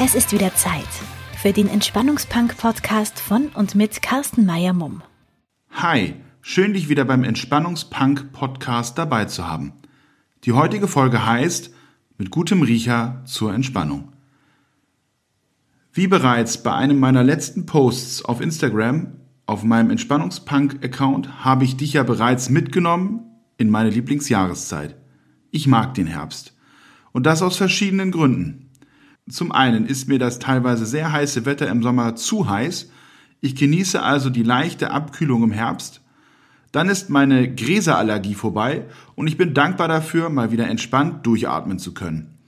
[0.00, 0.86] Es ist wieder Zeit
[1.36, 5.02] für den Entspannungspunk-Podcast von und mit Carsten Meyer-Mumm.
[5.72, 9.72] Hi, schön dich wieder beim Entspannungspunk-Podcast dabei zu haben.
[10.44, 11.74] Die heutige Folge heißt
[12.16, 14.12] Mit gutem Riecher zur Entspannung.
[15.92, 21.94] Wie bereits bei einem meiner letzten Posts auf Instagram, auf meinem Entspannungspunk-Account, habe ich dich
[21.94, 23.24] ja bereits mitgenommen
[23.56, 24.94] in meine Lieblingsjahreszeit.
[25.50, 26.56] Ich mag den Herbst.
[27.10, 28.67] Und das aus verschiedenen Gründen.
[29.28, 32.90] Zum einen ist mir das teilweise sehr heiße Wetter im Sommer zu heiß.
[33.40, 36.00] Ich genieße also die leichte Abkühlung im Herbst.
[36.72, 41.94] Dann ist meine Gräserallergie vorbei und ich bin dankbar dafür, mal wieder entspannt durchatmen zu
[41.94, 42.38] können.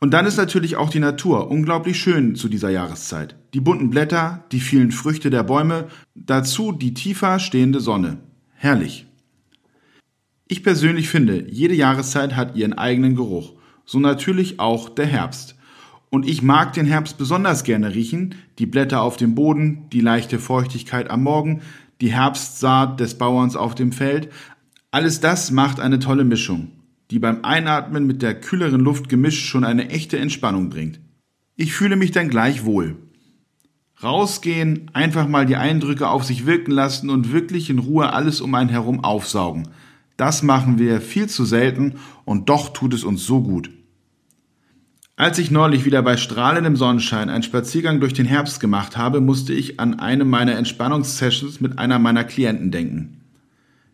[0.00, 3.36] Und dann ist natürlich auch die Natur unglaublich schön zu dieser Jahreszeit.
[3.54, 8.18] Die bunten Blätter, die vielen Früchte der Bäume, dazu die tiefer stehende Sonne.
[8.54, 9.06] Herrlich.
[10.48, 13.54] Ich persönlich finde, jede Jahreszeit hat ihren eigenen Geruch.
[13.84, 15.56] So natürlich auch der Herbst.
[16.14, 18.34] Und ich mag den Herbst besonders gerne riechen.
[18.58, 21.62] Die Blätter auf dem Boden, die leichte Feuchtigkeit am Morgen,
[22.02, 24.28] die Herbstsaat des Bauerns auf dem Feld.
[24.90, 26.72] Alles das macht eine tolle Mischung,
[27.10, 31.00] die beim Einatmen mit der kühleren Luft gemischt schon eine echte Entspannung bringt.
[31.56, 32.96] Ich fühle mich dann gleich wohl.
[34.02, 38.54] Rausgehen, einfach mal die Eindrücke auf sich wirken lassen und wirklich in Ruhe alles um
[38.54, 39.68] einen herum aufsaugen.
[40.18, 41.94] Das machen wir viel zu selten
[42.26, 43.70] und doch tut es uns so gut.
[45.22, 49.52] Als ich neulich wieder bei strahlendem Sonnenschein einen Spaziergang durch den Herbst gemacht habe, musste
[49.52, 53.20] ich an eine meiner Entspannungssessions mit einer meiner Klienten denken.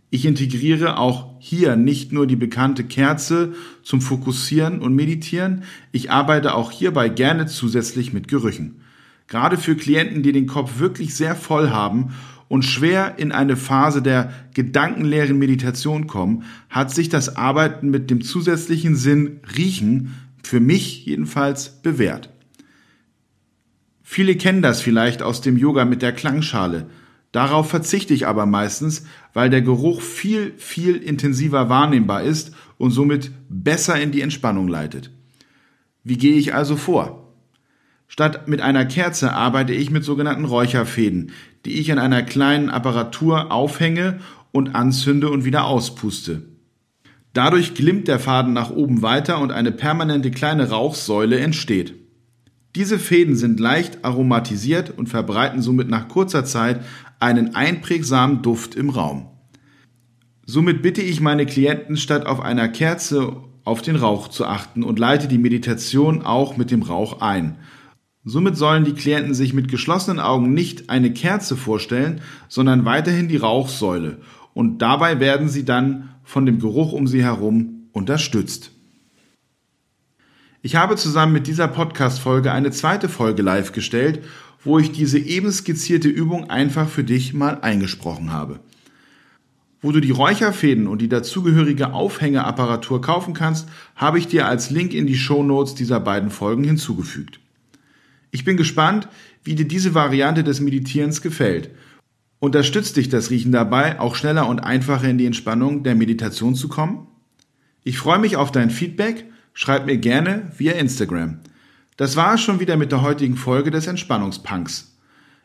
[0.08, 3.52] Ich integriere auch hier nicht nur die bekannte Kerze
[3.82, 8.80] zum Fokussieren und Meditieren, ich arbeite auch hierbei gerne zusätzlich mit Gerüchen.
[9.26, 12.14] Gerade für Klienten, die den Kopf wirklich sehr voll haben
[12.48, 18.22] und schwer in eine Phase der gedankenleeren Meditation kommen, hat sich das Arbeiten mit dem
[18.22, 22.30] zusätzlichen Sinn Riechen für mich jedenfalls bewährt.
[24.02, 26.86] Viele kennen das vielleicht aus dem Yoga mit der Klangschale.
[27.30, 29.04] Darauf verzichte ich aber meistens,
[29.34, 35.10] weil der Geruch viel, viel intensiver wahrnehmbar ist und somit besser in die Entspannung leitet.
[36.04, 37.34] Wie gehe ich also vor?
[38.06, 41.32] Statt mit einer Kerze arbeite ich mit sogenannten Räucherfäden,
[41.66, 46.42] die ich an einer kleinen Apparatur aufhänge und anzünde und wieder auspuste.
[47.38, 51.94] Dadurch glimmt der Faden nach oben weiter und eine permanente kleine Rauchsäule entsteht.
[52.74, 56.80] Diese Fäden sind leicht aromatisiert und verbreiten somit nach kurzer Zeit
[57.20, 59.28] einen einprägsamen Duft im Raum.
[60.46, 64.98] Somit bitte ich meine Klienten statt auf einer Kerze auf den Rauch zu achten und
[64.98, 67.56] leite die Meditation auch mit dem Rauch ein,
[68.24, 73.38] Somit sollen die Klienten sich mit geschlossenen Augen nicht eine Kerze vorstellen, sondern weiterhin die
[73.38, 74.18] Rauchsäule.
[74.58, 78.72] Und dabei werden sie dann von dem Geruch um sie herum unterstützt.
[80.62, 84.24] Ich habe zusammen mit dieser Podcast-Folge eine zweite Folge live gestellt,
[84.64, 88.58] wo ich diese eben skizzierte Übung einfach für dich mal eingesprochen habe.
[89.80, 94.92] Wo du die Räucherfäden und die dazugehörige Aufhängeapparatur kaufen kannst, habe ich dir als Link
[94.92, 97.38] in die Show Notes dieser beiden Folgen hinzugefügt.
[98.32, 99.06] Ich bin gespannt,
[99.44, 101.70] wie dir diese Variante des Meditierens gefällt.
[102.40, 106.68] Unterstützt dich das Riechen dabei, auch schneller und einfacher in die Entspannung der Meditation zu
[106.68, 107.08] kommen?
[107.82, 109.24] Ich freue mich auf dein Feedback.
[109.54, 111.40] Schreib mir gerne via Instagram.
[111.96, 114.96] Das war es schon wieder mit der heutigen Folge des Entspannungspunks.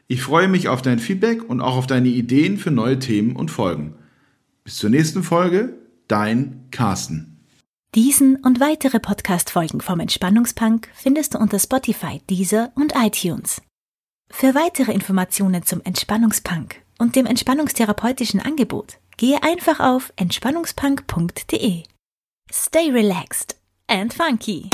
[0.07, 3.49] Ich freue mich auf dein Feedback und auch auf deine Ideen für neue Themen und
[3.49, 3.95] Folgen.
[4.63, 5.73] Bis zur nächsten Folge,
[6.07, 7.39] dein Carsten.
[7.95, 13.61] Diesen und weitere Podcast-Folgen vom Entspannungspunk findest du unter Spotify, Deezer und iTunes.
[14.29, 21.83] Für weitere Informationen zum Entspannungspunk und dem entspannungstherapeutischen Angebot gehe einfach auf entspannungspunk.de.
[22.51, 23.55] Stay relaxed
[23.87, 24.69] and funky.